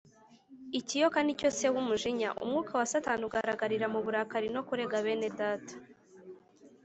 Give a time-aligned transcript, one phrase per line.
[0.79, 5.73] ikiyoka nicyo se w’umujinya; umwuka wa satani ugaragarira mu burakari no kurega bene data